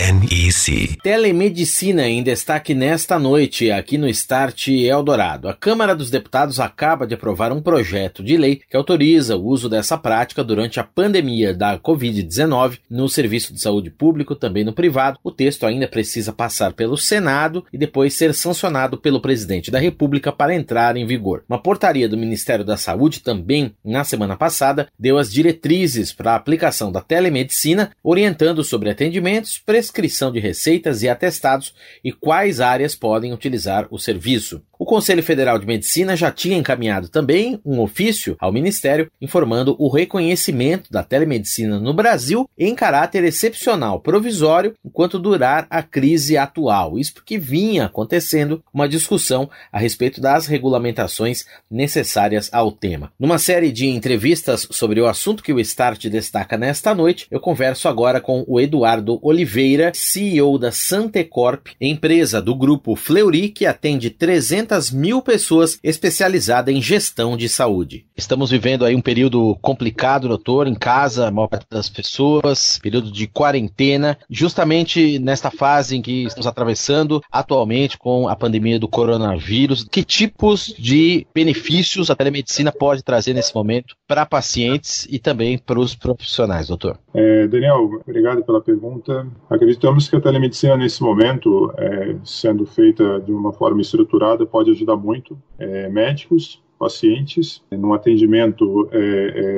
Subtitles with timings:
[0.00, 0.96] NEC.
[1.02, 5.46] Telemedicina em destaque nesta noite aqui no Start Eldorado.
[5.46, 9.68] A Câmara dos Deputados acaba de aprovar um projeto de lei que autoriza o uso
[9.68, 15.18] dessa prática durante a pandemia da Covid-19 no serviço de saúde público, também no privado.
[15.22, 20.32] O texto ainda precisa passar pelo Senado e depois ser sancionado pelo presidente da República
[20.32, 21.44] para entrar em vigor.
[21.46, 26.36] Uma portaria do Ministério da Saúde também, na semana passada, deu as diretrizes para a
[26.36, 32.94] aplicação da telemedicina, orientando sobre atendimentos, prescrições inscrição de receitas e atestados e quais áreas
[32.94, 34.62] podem utilizar o serviço.
[34.80, 39.90] O Conselho Federal de Medicina já tinha encaminhado também um ofício ao Ministério informando o
[39.90, 46.98] reconhecimento da telemedicina no Brasil em caráter excepcional provisório enquanto durar a crise atual.
[46.98, 53.12] Isso porque vinha acontecendo uma discussão a respeito das regulamentações necessárias ao tema.
[53.20, 57.86] Numa série de entrevistas sobre o assunto que o Start destaca nesta noite, eu converso
[57.86, 64.69] agora com o Eduardo Oliveira, CEO da Santecorp, empresa do grupo Fleury que atende 300
[64.70, 68.06] 200 mil pessoas especializadas em gestão de saúde.
[68.16, 73.10] Estamos vivendo aí um período complicado, doutor, em casa, a maior parte das pessoas, período
[73.10, 79.84] de quarentena, justamente nesta fase em que estamos atravessando atualmente com a pandemia do coronavírus.
[79.84, 85.80] Que tipos de benefícios a telemedicina pode trazer nesse momento para pacientes e também para
[85.80, 86.98] os profissionais, doutor?
[87.14, 89.26] É, Daniel, obrigado pela pergunta.
[89.48, 94.70] Acreditamos que a telemedicina nesse momento, é, sendo feita de uma forma estruturada, pode pode
[94.72, 98.98] ajudar muito é, médicos, pacientes no atendimento é,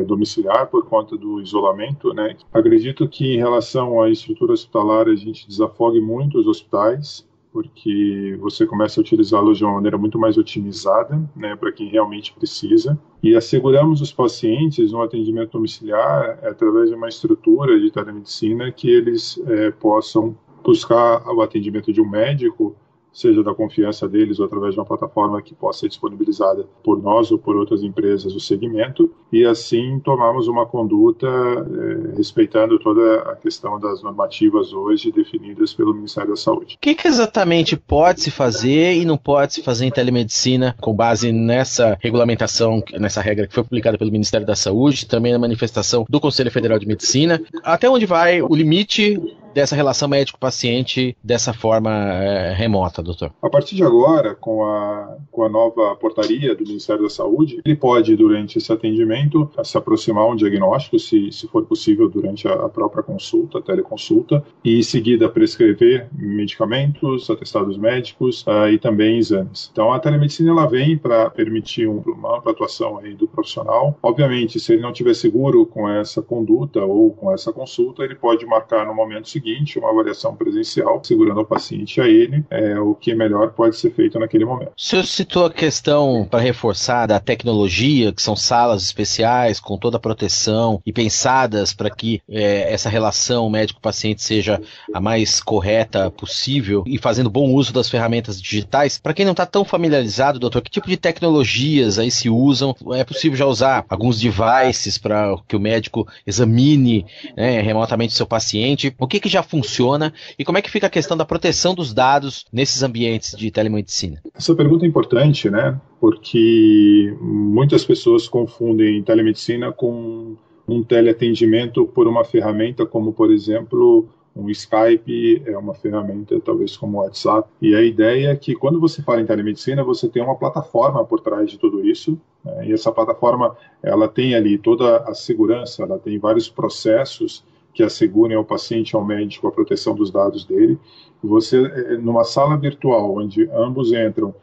[0.00, 2.36] é, domiciliar por conta do isolamento, né?
[2.52, 8.64] Acredito que em relação à estrutura hospitalar a gente desafogue muito os hospitais, porque você
[8.64, 12.98] começa a utilizá-los de uma maneira muito mais otimizada, né, para quem realmente precisa.
[13.22, 19.40] E asseguramos os pacientes no atendimento domiciliar através de uma estrutura de telemedicina que eles
[19.46, 22.74] é, possam buscar o atendimento de um médico
[23.12, 27.30] seja da confiança deles ou através de uma plataforma que possa ser disponibilizada por nós
[27.30, 33.36] ou por outras empresas do segmento, e assim tomarmos uma conduta eh, respeitando toda a
[33.36, 36.76] questão das normativas hoje definidas pelo Ministério da Saúde.
[36.76, 40.94] O que, que exatamente pode se fazer e não pode se fazer em telemedicina com
[40.94, 46.04] base nessa regulamentação, nessa regra que foi publicada pelo Ministério da Saúde, também na manifestação
[46.08, 47.42] do Conselho Federal de Medicina?
[47.62, 49.20] Até onde vai o limite
[49.54, 53.32] dessa relação médico-paciente dessa forma é, remota, doutor?
[53.42, 57.76] A partir de agora, com a, com a nova portaria do Ministério da Saúde, ele
[57.76, 63.02] pode, durante esse atendimento, se aproximar um diagnóstico, se, se for possível, durante a, própria
[63.02, 69.68] consulta, a teleconsulta, e em seguida prescrever medicamentos, atestados médicos uh, e também exames.
[69.72, 73.98] Então, a telemedicina ela vem para permitir um, uma atuação aí do profissional.
[74.02, 78.46] Obviamente, se ele não tiver seguro com essa conduta ou com essa consulta, ele pode
[78.46, 82.94] marcar no momento seguinte seguinte, uma avaliação presencial, segurando o paciente a ele, é, o
[82.94, 84.68] que melhor pode ser feito naquele momento.
[84.76, 89.96] O senhor citou a questão, para reforçar, da tecnologia, que são salas especiais, com toda
[89.96, 94.60] a proteção e pensadas para que é, essa relação médico-paciente seja
[94.94, 98.98] a mais correta possível e fazendo bom uso das ferramentas digitais.
[98.98, 102.74] Para quem não está tão familiarizado, doutor, que tipo de tecnologias aí se usam?
[102.92, 107.04] É possível já usar alguns devices para que o médico examine
[107.36, 108.94] né, remotamente seu paciente?
[108.98, 111.92] O que, que já funciona e como é que fica a questão da proteção dos
[111.92, 114.20] dados nesses ambientes de telemedicina?
[114.34, 115.80] Essa pergunta é importante, né?
[116.00, 124.48] Porque muitas pessoas confundem telemedicina com um teleatendimento por uma ferramenta como, por exemplo, um
[124.48, 127.48] Skype é uma ferramenta, talvez como o WhatsApp.
[127.60, 131.20] E a ideia é que quando você fala em telemedicina, você tem uma plataforma por
[131.20, 132.18] trás de tudo isso.
[132.44, 132.68] Né?
[132.68, 138.36] E essa plataforma, ela tem ali toda a segurança, ela tem vários processos que assegurem
[138.36, 140.78] ao paciente ao médico a proteção dos dados dele.
[141.22, 144.34] Você, eh, numa sala virtual, onde ambos entram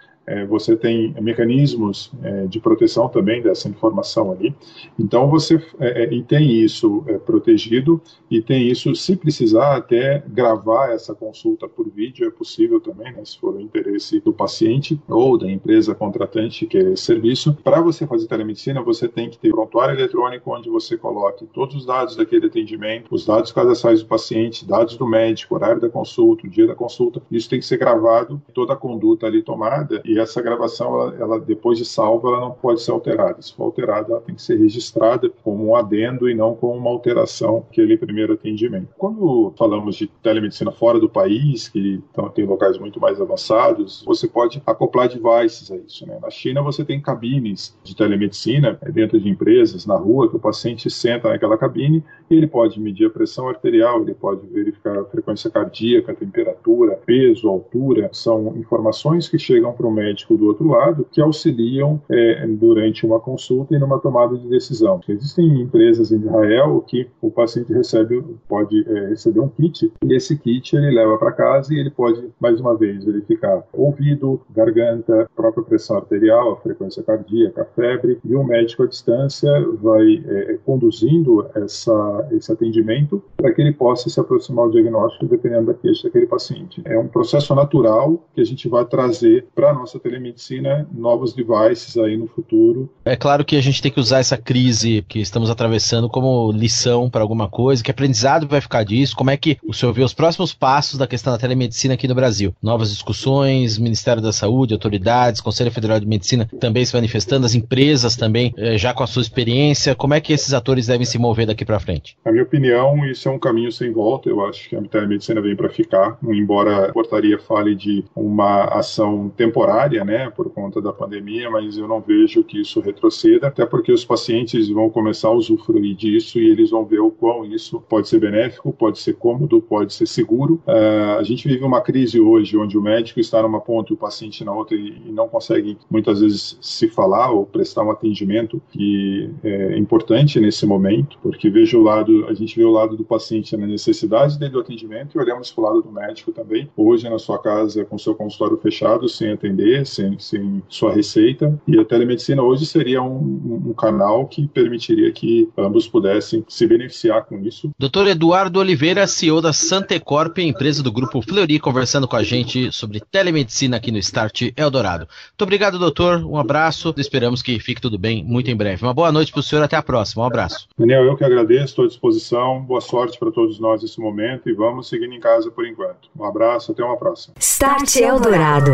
[0.45, 4.53] você tem mecanismos é, de proteção também dessa informação ali.
[4.97, 10.23] Então você é, é, e tem isso é, protegido e tem isso, se precisar, até
[10.28, 14.99] gravar essa consulta por vídeo é possível também, né, se for o interesse do paciente
[15.08, 17.53] ou da empresa contratante que é serviço.
[17.64, 21.76] Para você fazer telemedicina, você tem que ter um prontuário eletrônico onde você coloque todos
[21.76, 26.46] os dados daquele atendimento, os dados cadastrais do paciente, dados do médico, horário da consulta,
[26.46, 27.22] o dia da consulta.
[27.31, 31.39] Isso tem que ser gravado, toda a conduta ali tomada e essa gravação, ela, ela,
[31.39, 33.41] depois de salva, ela não pode ser alterada.
[33.41, 36.89] Se for alterada, ela tem que ser registrada como um adendo e não como uma
[36.89, 38.87] alteração aquele primeiro atendimento.
[38.97, 44.27] Quando falamos de telemedicina fora do país, que então, tem locais muito mais avançados, você
[44.27, 46.07] pode acoplar devices a isso.
[46.07, 46.17] Né?
[46.21, 50.39] Na China, você tem cabines de telemedicina é, dentro de empresas, na rua, que o
[50.39, 55.05] paciente senta naquela cabine e ele pode medir a pressão arterial, ele pode verificar a
[55.05, 58.09] frequência cardíaca, a temperatura, peso, altura.
[58.13, 63.19] São informações que chegam para o médico do outro lado que auxiliam é, durante uma
[63.19, 64.99] consulta e numa tomada de decisão.
[65.07, 70.37] Existem empresas em Israel que o paciente recebe, pode é, receber um kit e esse
[70.37, 75.63] kit ele leva para casa e ele pode, mais uma vez, verificar ouvido, garganta, própria
[75.63, 82.52] pressão arterial, frequência cardíaca, febre e o médico à distância vai é, conduzindo essa, esse
[82.52, 86.81] atendimento para que ele possa se aproximar do diagnóstico dependendo da queixa daquele paciente.
[86.85, 91.97] É um processo natural que a gente vai trazer para a nossa telemedicina novos devices
[91.97, 92.90] aí no futuro.
[93.06, 97.09] É claro que a gente tem que usar essa crise que estamos atravessando como lição
[97.09, 100.14] para alguma coisa, que aprendizado vai ficar disso, como é que o senhor vê os
[100.14, 102.53] próximos passos da questão da telemedicina aqui no Brasil?
[102.62, 108.16] Novas discussões, Ministério da Saúde, autoridades, Conselho Federal de Medicina também se manifestando, as empresas
[108.16, 111.47] também, eh, já com a sua experiência, como é que esses atores devem se mover
[111.47, 112.18] daqui para frente?
[112.26, 115.56] Na minha opinião, isso é um caminho sem volta, eu acho que a telemedicina vem
[115.56, 121.49] para ficar, embora a portaria fale de uma ação temporária, né, por conta da pandemia,
[121.49, 125.96] mas eu não vejo que isso retroceda, até porque os pacientes vão começar a usufruir
[125.96, 129.93] disso e eles vão ver o quão isso pode ser benéfico, pode ser cômodo, pode
[129.93, 130.61] ser seguro.
[130.67, 133.97] Uh, a gente vive uma crise hoje onde o médico está numa ponta e o
[133.97, 139.29] paciente na outra e, não consegue muitas vezes se falar ou prestar um atendimento que
[139.43, 143.55] é importante nesse momento, porque veja o lado, a gente vê o lado do paciente
[143.55, 146.70] na necessidade dele do atendimento e olhamos para o lado do médico também.
[146.76, 151.59] Hoje na sua casa com seu consultório fechado, sem atender, sem, sem sua receita.
[151.67, 157.25] E a telemedicina hoje seria um, um canal que permitiria que ambos pudessem se beneficiar
[157.25, 157.71] com isso.
[157.77, 162.99] Doutor Eduardo Oliveira, CEO da Santecorp, empresa do grupo Fleury, conversando com a gente sobre
[162.99, 165.07] telemedicina aqui no Start Eldorado.
[165.29, 166.23] Muito obrigado, doutor.
[166.23, 166.93] Um abraço.
[166.97, 168.83] Esperamos que fique tudo bem muito em breve.
[168.83, 169.63] Uma boa noite para o senhor.
[169.63, 170.23] Até a próxima.
[170.23, 170.67] Um abraço.
[170.77, 171.66] Daniel, eu que agradeço.
[171.66, 172.61] Estou à disposição.
[172.61, 176.09] Boa sorte para todos nós nesse momento e vamos seguindo em casa por enquanto.
[176.17, 176.71] Um abraço.
[176.71, 177.35] Até uma próxima.
[177.39, 178.73] Start Eldorado.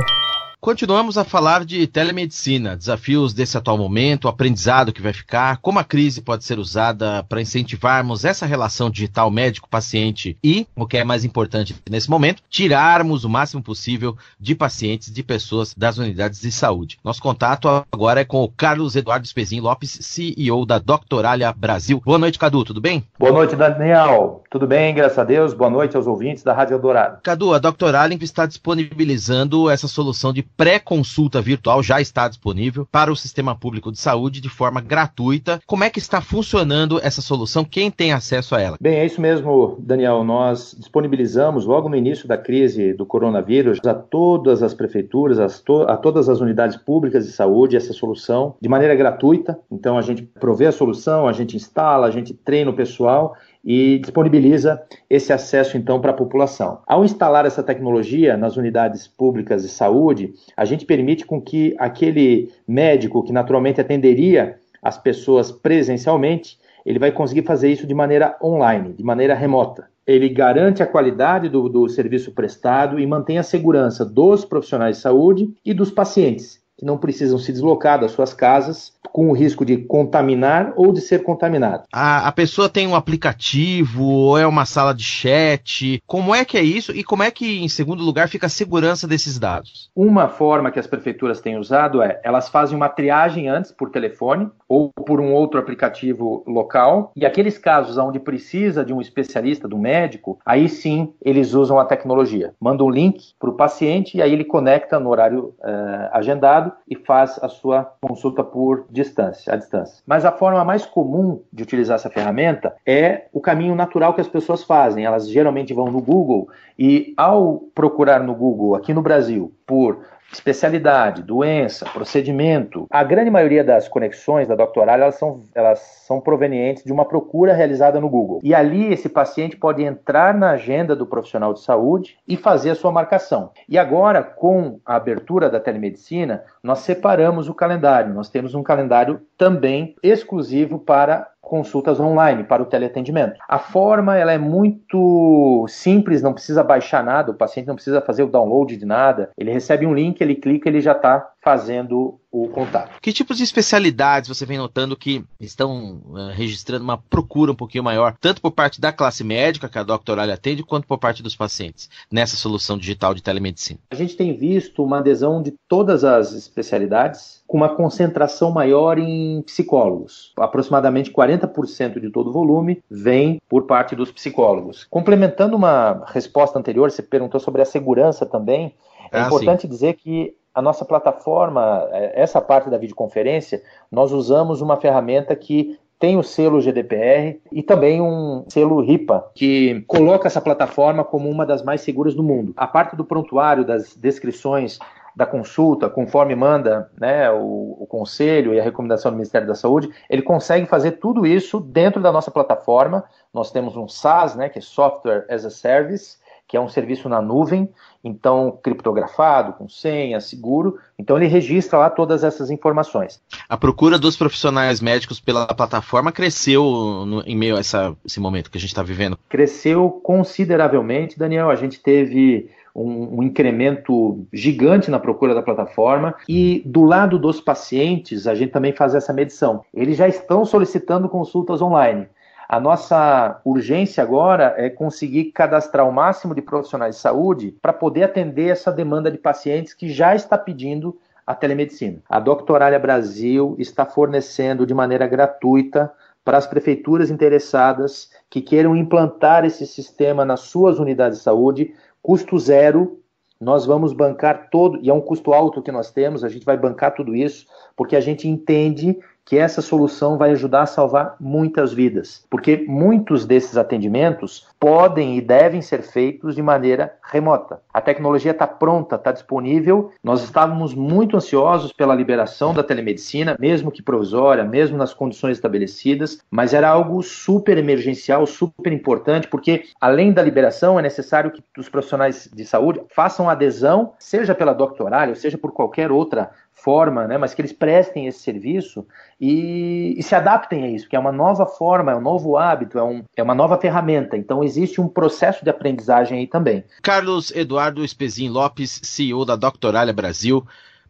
[0.65, 5.77] Continuamos a falar de telemedicina, desafios desse atual momento, o aprendizado que vai ficar, como
[5.77, 11.03] a crise pode ser usada para incentivarmos essa relação digital médico-paciente e, o que é
[11.03, 16.51] mais importante nesse momento, tirarmos o máximo possível de pacientes, de pessoas das unidades de
[16.51, 16.97] saúde.
[17.03, 22.01] Nosso contato agora é com o Carlos Eduardo Espezin Lopes, CEO da Doctoralha Brasil.
[22.03, 23.03] Boa noite, Cadu, tudo bem?
[23.19, 24.41] Boa noite, Daniel.
[24.49, 25.53] Tudo bem, graças a Deus.
[25.53, 27.19] Boa noite aos ouvintes da Rádio Eldorado.
[27.21, 33.15] Cadu, a Doctoralha está disponibilizando essa solução de pré-consulta virtual já está disponível para o
[33.15, 35.61] sistema público de saúde de forma gratuita.
[35.65, 37.63] Como é que está funcionando essa solução?
[37.63, 38.77] Quem tem acesso a ela?
[38.79, 40.23] Bem, é isso mesmo, Daniel.
[40.23, 45.83] Nós disponibilizamos logo no início da crise do coronavírus a todas as prefeituras, a, to
[45.83, 49.59] a todas as unidades públicas de saúde essa solução de maneira gratuita.
[49.71, 53.35] Então a gente provê a solução, a gente instala, a gente treina o pessoal
[53.65, 56.79] e disponibiliza esse acesso então para a população.
[56.85, 62.51] Ao instalar essa tecnologia nas unidades públicas de saúde, a gente permite com que aquele
[62.67, 68.93] médico que naturalmente atenderia as pessoas presencialmente, ele vai conseguir fazer isso de maneira online,
[68.93, 69.87] de maneira remota.
[70.05, 75.01] Ele garante a qualidade do, do serviço prestado e mantém a segurança dos profissionais de
[75.01, 79.65] saúde e dos pacientes que não precisam se deslocar das suas casas com o risco
[79.65, 81.83] de contaminar ou de ser contaminado.
[81.91, 86.01] A, a pessoa tem um aplicativo ou é uma sala de chat?
[86.05, 89.07] Como é que é isso e como é que, em segundo lugar, fica a segurança
[89.07, 89.89] desses dados?
[89.95, 94.49] Uma forma que as prefeituras têm usado é elas fazem uma triagem antes por telefone
[94.67, 99.77] ou por um outro aplicativo local e aqueles casos onde precisa de um especialista, do
[99.77, 102.53] médico, aí sim eles usam a tecnologia.
[102.59, 106.95] Manda um link para o paciente e aí ele conecta no horário uh, agendado e
[106.95, 110.01] faz a sua consulta por distância, à distância.
[110.07, 114.27] Mas a forma mais comum de utilizar essa ferramenta é o caminho natural que as
[114.27, 115.05] pessoas fazem.
[115.05, 116.49] Elas geralmente vão no Google
[116.79, 119.99] e ao procurar no Google aqui no Brasil por
[120.35, 122.87] especialidade, doença, procedimento.
[122.89, 127.53] A grande maioria das conexões da doctoral elas são, elas são provenientes de uma procura
[127.53, 128.39] realizada no Google.
[128.43, 132.75] E ali esse paciente pode entrar na agenda do profissional de saúde e fazer a
[132.75, 133.51] sua marcação.
[133.67, 138.13] E agora, com a abertura da telemedicina, nós separamos o calendário.
[138.13, 143.39] Nós temos um calendário também exclusivo para consultas online, para o teleatendimento.
[143.47, 148.23] A forma ela é muito simples, não precisa baixar nada, o paciente não precisa fazer
[148.23, 149.29] o download de nada.
[149.37, 152.99] Ele recebe um link, ele clica, ele já está fazendo o contato.
[152.99, 157.83] Que tipos de especialidades você vem notando que estão uh, registrando uma procura um pouquinho
[157.83, 161.35] maior, tanto por parte da classe médica, que a doctoral atende, quanto por parte dos
[161.35, 163.79] pacientes, nessa solução digital de telemedicina?
[163.91, 169.43] A gente tem visto uma adesão de todas as especialidades, com uma concentração maior em
[169.43, 170.33] psicólogos.
[170.37, 174.85] Aproximadamente 40% de todo o volume vem por parte dos psicólogos.
[174.89, 178.73] Complementando uma resposta anterior, você perguntou sobre a segurança também.
[179.11, 179.67] É ah, importante sim.
[179.67, 183.61] dizer que a nossa plataforma, é, essa parte da videoconferência,
[183.91, 189.83] nós usamos uma ferramenta que tem o selo GDPR e também um selo RIPA, que
[189.87, 192.53] coloca essa plataforma como uma das mais seguras do mundo.
[192.57, 194.77] A parte do prontuário, das descrições
[195.15, 199.89] da consulta, conforme manda né, o, o, conselho e a recomendação do Ministério da Saúde,
[200.09, 203.03] ele consegue fazer tudo isso dentro da nossa plataforma.
[203.33, 206.17] Nós temos um SaaS, né, que é Software as a Service,
[206.47, 207.69] que é um serviço na nuvem,
[208.03, 210.77] então criptografado, com senha, seguro.
[210.97, 213.19] Então ele registra lá todas essas informações.
[213.49, 216.63] A procura dos profissionais médicos pela plataforma cresceu
[217.05, 219.17] no, em meio a essa, esse momento que a gente está vivendo?
[219.27, 221.49] Cresceu consideravelmente, Daniel.
[221.49, 226.13] A gente teve um, um, incremento gigante na procura da plataforma.
[226.27, 229.63] E do lado dos pacientes, a gente também faz essa medição.
[229.73, 232.07] Eles já estão solicitando consultas online.
[232.47, 238.03] A nossa urgência agora é conseguir cadastrar o máximo de profissionais de saúde para poder
[238.03, 242.03] atender essa demanda de pacientes que já está pedindo a telemedicina.
[242.07, 245.91] A Doctoralia Brasil está fornecendo de maneira gratuita
[246.23, 251.73] para as prefeituras interessadas que queiram implantar esse sistema nas suas unidades de saúde,
[252.05, 253.01] custo zero.
[253.41, 256.55] Nós vamos bancar todo, e é um custo alto que nós temos, a gente vai
[256.55, 261.73] bancar tudo isso, porque a gente entende que essa solução vai ajudar a salvar muitas
[261.73, 267.59] vidas, porque muitos desses atendimentos podem e devem ser feitos de maneira remota.
[267.73, 269.91] A tecnologia está pronta, está disponível.
[270.03, 276.19] Nós estávamos muito ansiosos pela liberação da telemedicina, mesmo que provisória, mesmo nas condições estabelecidas,
[276.29, 281.67] mas era algo super emergencial, super importante, porque além da liberação é necessário que os
[281.67, 287.33] profissionais de saúde façam adesão, seja pela doctoral, seja por qualquer outra forma, né, mas
[287.33, 288.87] que eles prestem esse serviço
[289.19, 292.79] e, e, se adaptem a isso, que é uma nova forma, é um novo hábito,
[292.79, 294.17] é, um, é uma nova ferramenta.
[294.17, 296.63] Então existe um processo de aprendizagem aí também.
[296.81, 300.45] Carlos Eduardo Espezin Lopes, CEO da Doctoralia Brasil,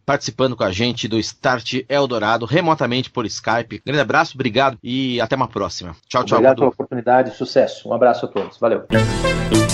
[0.06, 3.82] participando com a gente do Start Eldorado, remotamente por Skype.
[3.84, 5.96] Grande abraço, obrigado e até uma próxima.
[6.08, 6.38] Tchau, tchau.
[6.38, 7.88] Obrigado pela oportunidade, sucesso.
[7.88, 8.56] Um abraço a todos.
[8.58, 8.84] Valeu.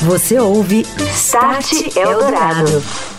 [0.06, 3.11] Você ouve Start Eldorado.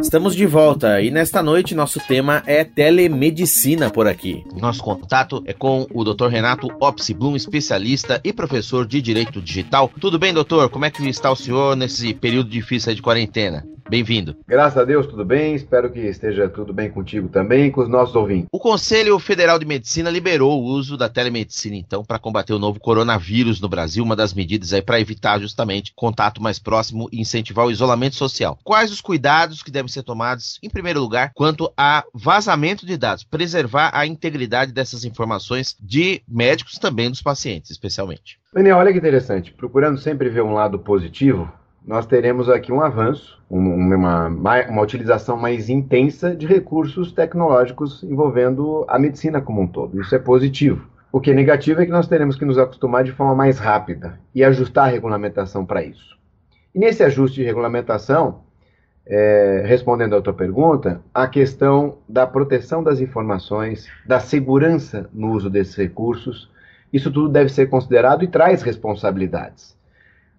[0.00, 4.44] Estamos de volta e nesta noite nosso tema é telemedicina por aqui.
[4.54, 6.28] Nosso contato é com o Dr.
[6.28, 9.90] Renato Opsi Blum, especialista e professor de Direito Digital.
[10.00, 10.70] Tudo bem, doutor?
[10.70, 13.66] Como é que está o senhor nesse período difícil de quarentena?
[13.88, 14.36] Bem-vindo.
[14.48, 15.54] Graças a Deus, tudo bem.
[15.54, 18.48] Espero que esteja tudo bem contigo também com os nossos ouvintes.
[18.50, 22.80] O Conselho Federal de Medicina liberou o uso da telemedicina, então, para combater o novo
[22.80, 24.02] coronavírus no Brasil.
[24.02, 28.58] Uma das medidas aí para evitar justamente contato mais próximo e incentivar o isolamento social.
[28.64, 33.22] Quais os cuidados que devem ser tomados, em primeiro lugar, quanto a vazamento de dados,
[33.22, 38.38] preservar a integridade dessas informações de médicos também dos pacientes, especialmente?
[38.52, 39.52] Daniel, olha que interessante.
[39.52, 41.52] Procurando sempre ver um lado positivo,
[41.86, 48.98] nós teremos aqui um avanço, uma, uma, utilização mais intensa de recursos tecnológicos envolvendo a
[48.98, 50.00] medicina como um todo.
[50.00, 50.84] Isso é positivo.
[51.12, 54.18] O que é negativo é que nós teremos que nos acostumar de forma mais rápida
[54.34, 56.18] e ajustar a regulamentação para isso.
[56.74, 58.40] E nesse ajuste de regulamentação,
[59.06, 65.48] é, respondendo à tua pergunta, a questão da proteção das informações, da segurança no uso
[65.48, 66.50] desses recursos,
[66.92, 69.75] isso tudo deve ser considerado e traz responsabilidades.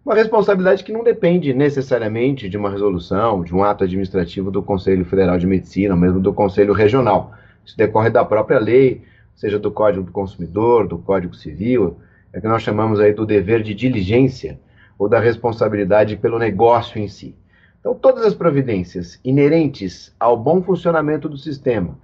[0.07, 5.03] Uma responsabilidade que não depende necessariamente de uma resolução, de um ato administrativo do Conselho
[5.03, 7.33] Federal de Medicina, ou mesmo do Conselho Regional.
[7.65, 9.03] Isso decorre da própria lei,
[9.35, 11.97] seja do Código do Consumidor, do Código Civil,
[12.31, 14.57] é que nós chamamos aí do dever de diligência
[14.97, 17.35] ou da responsabilidade pelo negócio em si.
[17.81, 21.99] Então, todas as providências inerentes ao bom funcionamento do sistema,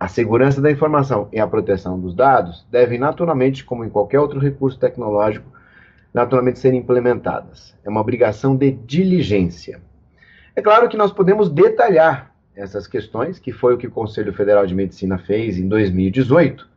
[0.00, 4.40] a segurança da informação e a proteção dos dados devem naturalmente, como em qualquer outro
[4.40, 5.54] recurso tecnológico,
[6.14, 7.76] naturalmente serem implementadas.
[7.84, 9.80] É uma obrigação de diligência.
[10.54, 14.64] É claro que nós podemos detalhar essas questões, que foi o que o Conselho Federal
[14.64, 16.68] de Medicina fez em 2018,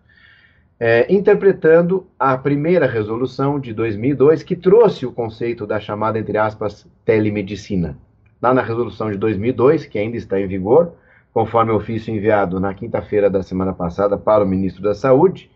[0.79, 6.87] é, interpretando a primeira resolução de 2002, que trouxe o conceito da chamada, entre aspas,
[7.05, 7.95] telemedicina.
[8.41, 10.93] Lá na resolução de 2002, que ainda está em vigor,
[11.31, 15.51] conforme ofício enviado na quinta-feira da semana passada para o ministro da Saúde.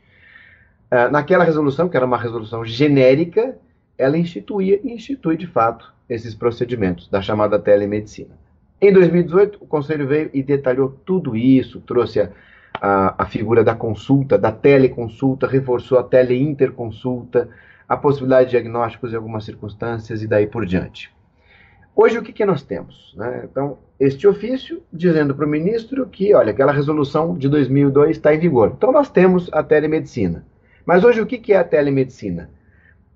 [0.91, 3.57] Uh, naquela resolução, que era uma resolução genérica,
[4.01, 8.36] ela instituía e institui de fato esses procedimentos da chamada telemedicina.
[8.81, 12.29] Em 2018, o Conselho veio e detalhou tudo isso, trouxe a,
[12.81, 17.48] a, a figura da consulta, da teleconsulta, reforçou a teleinterconsulta,
[17.88, 21.13] a possibilidade de diagnósticos em algumas circunstâncias e daí por diante.
[21.96, 23.13] Hoje, o que, que nós temos?
[23.15, 23.48] Né?
[23.50, 28.39] Então, este ofício dizendo para o ministro que, olha, aquela resolução de 2002 está em
[28.39, 28.74] vigor.
[28.75, 30.43] Então, nós temos a telemedicina.
[30.86, 32.50] Mas hoje, o que, que é a telemedicina?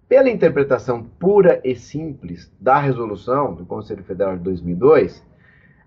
[0.07, 5.25] Pela interpretação pura e simples da resolução do Conselho Federal de 2002,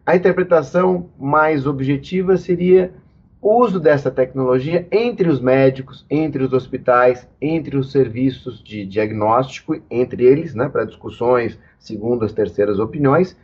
[0.04, 2.92] a interpretação mais objetiva seria
[3.40, 9.80] o uso dessa tecnologia entre os médicos, entre os hospitais, entre os serviços de diagnóstico,
[9.88, 13.36] entre eles, né, para discussões, segundas, terceiras opiniões,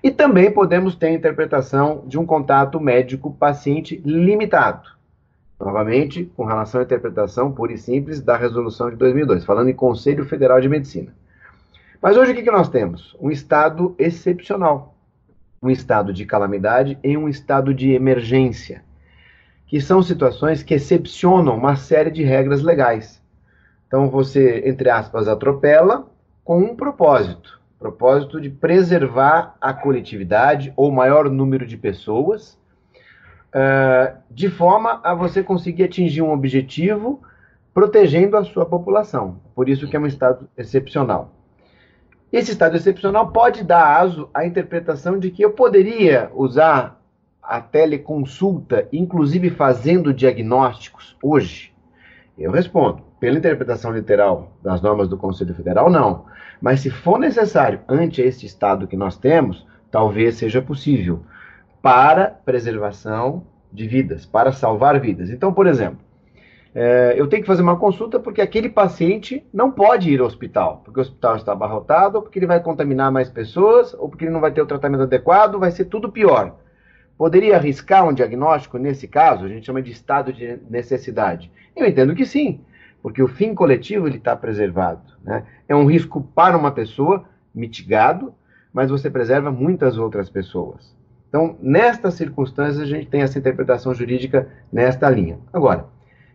[0.00, 4.99] e também podemos ter a interpretação de um contato médico-paciente limitado.
[5.60, 10.24] Novamente, com relação à interpretação pura e simples da resolução de 2002, falando em Conselho
[10.24, 11.14] Federal de Medicina.
[12.00, 13.14] Mas hoje o que, nós temos?
[13.20, 14.96] Um estado excepcional,
[15.62, 18.82] um estado de calamidade em um estado de emergência,
[19.66, 23.22] que são situações que excepcionam uma série de regras legais.
[23.86, 26.08] Então você, entre aspas, atropela
[26.42, 32.58] com um propósito, propósito de preservar a coletividade ou maior número de pessoas
[33.54, 37.22] uh, de forma a você conseguir atingir um objetivo
[37.72, 39.40] protegendo a sua população.
[39.54, 41.32] Por isso que é um estado excepcional.
[42.32, 47.00] Esse estado excepcional pode dar aso à interpretação de que eu poderia usar
[47.42, 51.72] a teleconsulta, inclusive fazendo diagnósticos hoje.
[52.38, 56.26] Eu respondo, pela interpretação literal das normas do Conselho Federal, não.
[56.60, 61.20] Mas se for necessário, ante este estado que nós temos, talvez seja possível
[61.82, 65.30] para preservação de vidas, para salvar vidas.
[65.30, 65.98] Então, por exemplo,
[66.74, 70.82] é, eu tenho que fazer uma consulta porque aquele paciente não pode ir ao hospital,
[70.84, 74.32] porque o hospital está abarrotado, ou porque ele vai contaminar mais pessoas, ou porque ele
[74.32, 76.56] não vai ter o tratamento adequado, vai ser tudo pior.
[77.18, 79.44] Poderia arriscar um diagnóstico nesse caso?
[79.44, 81.50] A gente chama de estado de necessidade.
[81.76, 82.60] Eu entendo que sim,
[83.02, 85.02] porque o fim coletivo ele está preservado.
[85.22, 85.44] Né?
[85.68, 88.32] É um risco para uma pessoa mitigado,
[88.72, 90.94] mas você preserva muitas outras pessoas.
[91.30, 95.38] Então, nestas circunstâncias, a gente tem essa interpretação jurídica nesta linha.
[95.52, 95.86] Agora,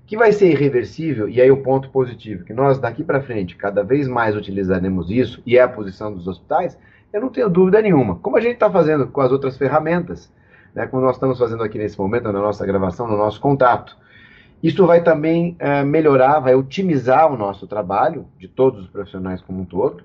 [0.07, 3.83] que vai ser irreversível, e aí o ponto positivo, que nós daqui para frente cada
[3.83, 6.77] vez mais utilizaremos isso, e é a posição dos hospitais,
[7.11, 8.15] eu não tenho dúvida nenhuma.
[8.15, 10.31] Como a gente está fazendo com as outras ferramentas,
[10.73, 13.97] né, como nós estamos fazendo aqui nesse momento, na nossa gravação, no nosso contato.
[14.63, 19.61] Isso vai também é, melhorar, vai otimizar o nosso trabalho, de todos os profissionais como
[19.61, 20.03] um todo,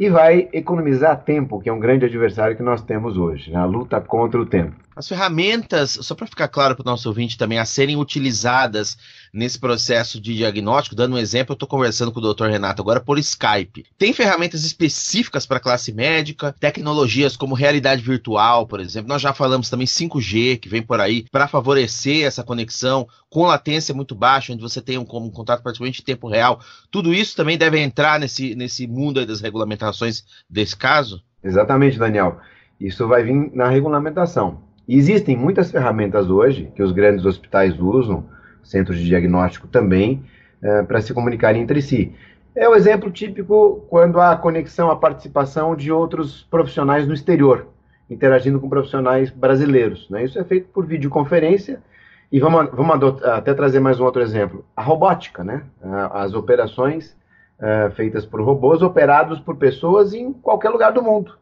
[0.00, 3.58] e vai economizar tempo, que é um grande adversário que nós temos hoje, né?
[3.58, 4.74] a luta contra o tempo.
[4.94, 8.98] As ferramentas, só para ficar claro para o nosso ouvinte também, a serem utilizadas
[9.32, 12.46] nesse processo de diagnóstico, dando um exemplo, eu estou conversando com o Dr.
[12.46, 13.86] Renato agora por Skype.
[13.96, 19.08] Tem ferramentas específicas para a classe médica, tecnologias como realidade virtual, por exemplo.
[19.08, 23.94] Nós já falamos também 5G, que vem por aí, para favorecer essa conexão com latência
[23.94, 26.60] muito baixa, onde você tem um, um contato praticamente em tempo real.
[26.90, 31.22] Tudo isso também deve entrar nesse, nesse mundo das regulamentações desse caso?
[31.42, 32.40] Exatamente, Daniel.
[32.80, 34.69] Isso vai vir na regulamentação.
[34.92, 38.24] Existem muitas ferramentas hoje que os grandes hospitais usam,
[38.60, 40.24] centros de diagnóstico também,
[40.60, 42.12] é, para se comunicarem entre si.
[42.56, 47.68] É o exemplo típico quando há conexão, a participação de outros profissionais no exterior,
[48.10, 50.10] interagindo com profissionais brasileiros.
[50.10, 50.24] Né?
[50.24, 51.80] Isso é feito por videoconferência.
[52.32, 54.64] E vamos, vamos até trazer mais um outro exemplo.
[54.76, 55.62] A robótica, né?
[56.12, 57.16] as operações
[57.60, 61.39] uh, feitas por robôs, operados por pessoas em qualquer lugar do mundo.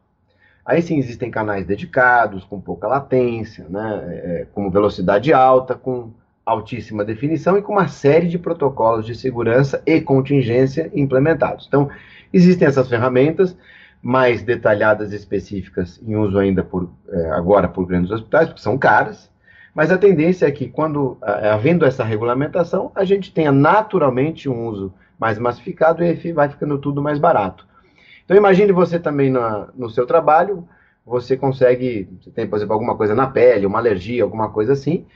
[0.69, 6.11] Aí sim existem canais dedicados, com pouca latência, né, é, com velocidade alta, com
[6.45, 11.65] altíssima definição e com uma série de protocolos de segurança e contingência implementados.
[11.67, 11.89] Então,
[12.35, 13.57] existem essas ferramentas
[14.03, 18.77] mais detalhadas e específicas em uso ainda por, é, agora por grandes hospitais, porque são
[18.77, 19.31] caras,
[19.75, 24.93] mas a tendência é que quando, havendo essa regulamentação, a gente tenha naturalmente um uso
[25.19, 27.67] mais massificado e vai ficando tudo mais barato.
[28.29, 30.69] Então imagine você também na, no seu trabalho,
[31.03, 35.07] você consegue, você tem, por exemplo, alguma coisa na pele, uma alergia, alguma coisa assim,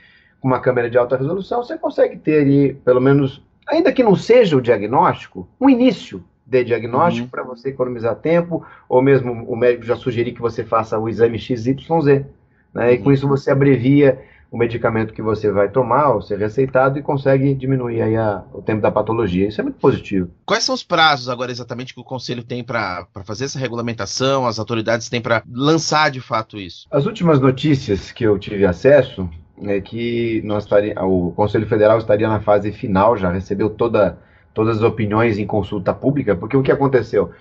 [0.41, 4.15] com uma câmera de alta resolução, você consegue ter ali, pelo menos, ainda que não
[4.15, 7.29] seja o diagnóstico, um início de diagnóstico uhum.
[7.29, 11.37] para você economizar tempo, ou mesmo o médico já sugerir que você faça o exame
[11.37, 12.25] XYZ.
[12.73, 12.93] Né?
[12.93, 13.11] E com uhum.
[13.11, 14.19] isso você abrevia
[14.53, 18.61] o medicamento que você vai tomar, ou ser receitado, e consegue diminuir aí a, o
[18.61, 19.47] tempo da patologia.
[19.47, 20.29] Isso é muito positivo.
[20.45, 24.59] Quais são os prazos agora exatamente que o Conselho tem para fazer essa regulamentação, as
[24.59, 26.85] autoridades têm para lançar de fato isso?
[26.91, 29.27] As últimas notícias que eu tive acesso
[29.63, 34.19] é que nós estaria, o Conselho Federal estaria na fase final, já recebeu toda,
[34.53, 37.31] todas as opiniões em consulta pública, porque o que aconteceu?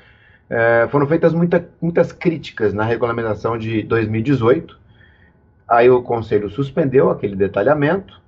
[0.49, 4.81] É, foram feitas muita, muitas críticas na regulamentação de 2018,
[5.73, 8.21] aí o Conselho suspendeu aquele detalhamento,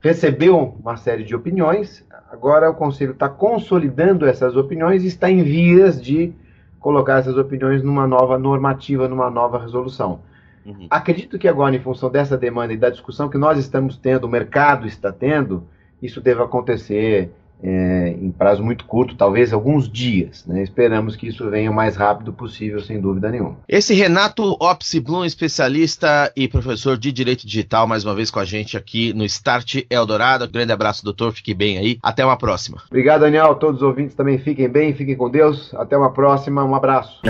[0.00, 5.44] recebeu uma série de opiniões, agora o Conselho está consolidando essas opiniões e está em
[5.44, 6.32] vias de
[6.80, 10.20] colocar essas opiniões numa nova normativa, numa nova resolução.
[10.66, 10.88] Uhum.
[10.90, 14.28] Acredito que agora, em função dessa demanda e da discussão que nós estamos tendo, o
[14.28, 15.68] mercado está tendo,
[16.02, 17.30] isso deva acontecer
[17.62, 20.44] é, em prazo muito curto, talvez alguns dias.
[20.46, 20.62] Né?
[20.62, 23.56] Esperamos que isso venha o mais rápido possível, sem dúvida nenhuma.
[23.68, 28.76] Esse Renato Opsi-Blum, especialista e professor de Direito Digital, mais uma vez com a gente
[28.76, 30.48] aqui no Start Eldorado.
[30.48, 31.32] Grande abraço, doutor.
[31.32, 31.98] Fique bem aí.
[32.02, 32.82] Até uma próxima.
[32.88, 33.54] Obrigado, Daniel.
[33.56, 35.74] Todos os ouvintes também fiquem bem, fiquem com Deus.
[35.74, 36.64] Até uma próxima.
[36.64, 37.20] Um abraço.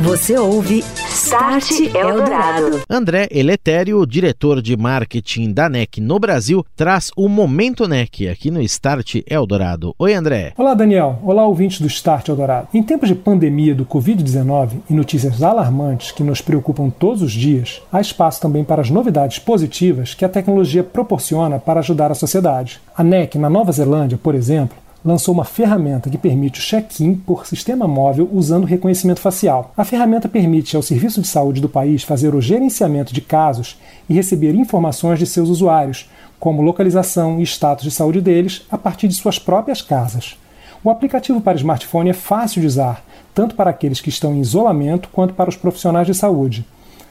[0.00, 2.82] Você ouve Start Eldorado.
[2.88, 8.62] André Eletério, diretor de marketing da NEC no Brasil, traz o Momento NEC aqui no
[8.62, 9.67] Start Eldorado.
[9.68, 9.94] Eldorado.
[9.98, 10.52] Oi, André.
[10.56, 11.18] Olá, Daniel.
[11.22, 12.68] Olá, ouvintes do Start Eldorado.
[12.72, 17.82] Em tempos de pandemia do Covid-19 e notícias alarmantes que nos preocupam todos os dias,
[17.92, 22.80] há espaço também para as novidades positivas que a tecnologia proporciona para ajudar a sociedade.
[22.96, 27.46] A NEC, na Nova Zelândia, por exemplo, lançou uma ferramenta que permite o check-in por
[27.46, 29.72] sistema móvel usando reconhecimento facial.
[29.76, 33.78] A ferramenta permite ao Serviço de Saúde do país fazer o gerenciamento de casos
[34.08, 39.08] e receber informações de seus usuários, como localização e status de saúde deles, a partir
[39.08, 40.36] de suas próprias casas.
[40.82, 45.08] O aplicativo para smartphone é fácil de usar, tanto para aqueles que estão em isolamento
[45.12, 46.64] quanto para os profissionais de saúde.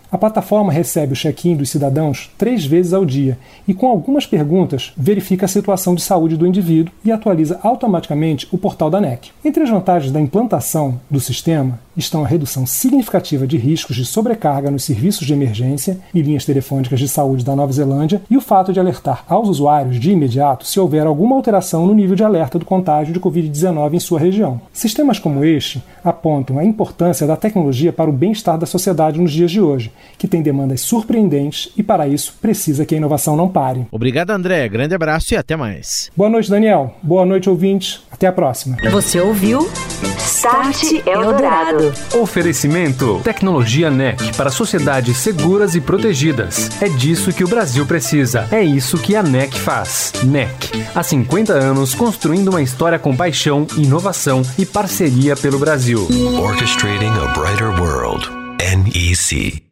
[0.09, 4.93] A plataforma recebe o check-in dos cidadãos três vezes ao dia e, com algumas perguntas,
[4.95, 9.31] verifica a situação de saúde do indivíduo e atualiza automaticamente o portal da NEC.
[9.43, 14.71] Entre as vantagens da implantação do sistema estão a redução significativa de riscos de sobrecarga
[14.71, 18.71] nos serviços de emergência e linhas telefônicas de saúde da Nova Zelândia e o fato
[18.71, 22.65] de alertar aos usuários de imediato se houver alguma alteração no nível de alerta do
[22.65, 24.61] contágio de Covid-19 em sua região.
[24.71, 29.51] Sistemas como este apontam a importância da tecnologia para o bem-estar da sociedade nos dias
[29.51, 33.87] de hoje que tem demandas surpreendentes e, para isso, precisa que a inovação não pare.
[33.91, 34.67] Obrigado, André.
[34.67, 36.09] Grande abraço e até mais.
[36.15, 36.95] Boa noite, Daniel.
[37.01, 38.01] Boa noite, ouvintes.
[38.11, 38.77] Até a próxima.
[38.91, 39.69] Você ouviu
[40.17, 41.93] Start Eldorado.
[42.19, 46.69] Oferecimento: Tecnologia NEC para sociedades seguras e protegidas.
[46.81, 48.47] É disso que o Brasil precisa.
[48.51, 50.13] É isso que a NEC faz.
[50.23, 50.85] NEC.
[50.93, 56.07] Há 50 anos construindo uma história com paixão, inovação e parceria pelo Brasil.
[56.39, 58.27] Orchestrating a brighter world.
[58.59, 59.66] NEC.